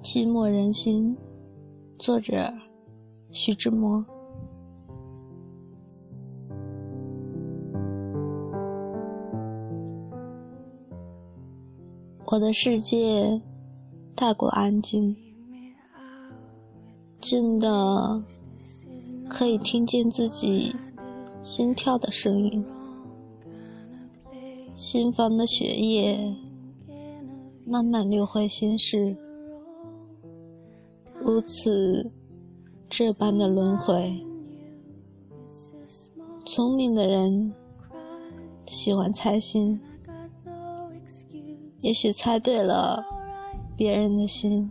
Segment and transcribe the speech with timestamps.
[0.00, 1.16] 寂寞人心，
[1.98, 2.54] 作者
[3.30, 4.04] 徐志摩。
[12.26, 13.42] 我的世界
[14.14, 15.16] 太过安静，
[17.20, 18.22] 静的
[19.28, 20.74] 可以听见自己
[21.40, 22.64] 心跳的声音，
[24.72, 26.36] 心房的血液
[27.66, 29.16] 慢慢流回心室，
[31.28, 32.10] 如此
[32.88, 34.24] 这般的轮回。
[36.46, 37.52] 聪明的人
[38.64, 39.78] 喜欢猜心。
[41.80, 43.04] 也许猜对了
[43.76, 44.70] 别人的心，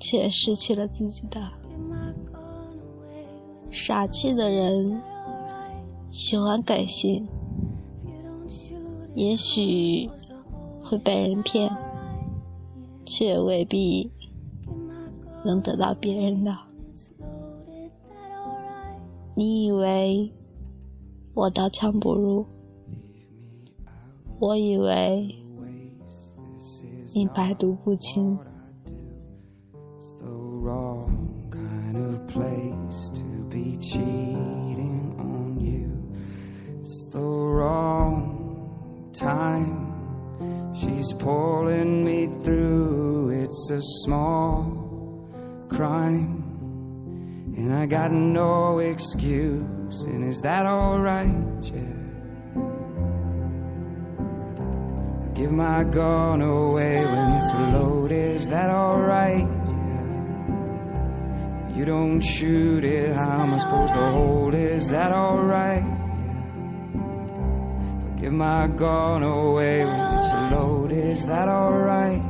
[0.00, 1.52] 却失去了自己的。
[3.70, 5.00] 傻气的人
[6.10, 7.28] 喜欢改心，
[9.14, 10.10] 也许
[10.82, 11.70] 会被人骗，
[13.06, 14.10] 却未必
[15.44, 16.56] 能得到别人的。
[19.34, 20.32] 你以为
[21.34, 22.46] 我刀枪不入，
[24.40, 25.38] 我以为。
[27.14, 28.38] 你百毒不侵。
[29.98, 35.90] It's the wrong kind of place to be cheating on you.
[36.80, 39.92] It's the wrong time.
[40.72, 43.30] She's pulling me through.
[43.30, 44.91] It's a small
[45.72, 46.42] crime.
[47.56, 50.02] And I got no excuse.
[50.02, 51.34] And is that alright?
[51.62, 51.98] Yeah.
[55.24, 59.46] I Give my gun away when it's loaded, is that alright?
[59.46, 60.16] Yeah.
[61.76, 64.72] You don't shoot it, how am I supposed to hold it?
[64.72, 65.82] Is that alright?
[65.82, 66.46] Yeah.
[68.20, 72.22] Give my gun away when it's loaded, is that alright?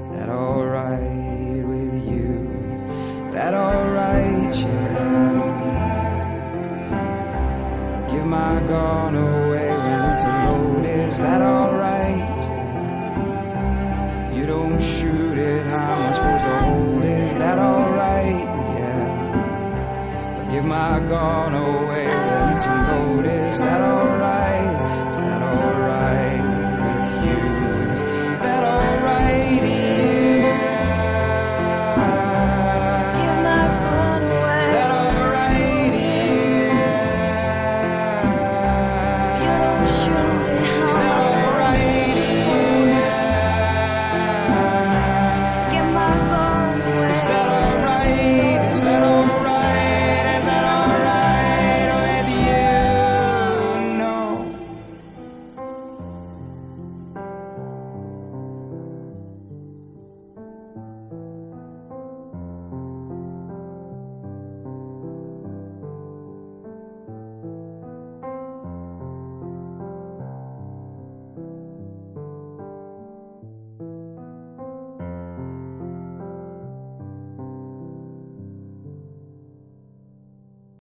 [0.00, 1.30] Is that alright
[8.40, 12.28] My gun away when it's loaded, is that alright?
[14.34, 17.04] You don't shoot it, how am I supposed to hold?
[17.04, 18.48] Is that alright?
[18.80, 20.48] Yeah.
[20.50, 24.49] Give my gun away when it's loaded, is that alright?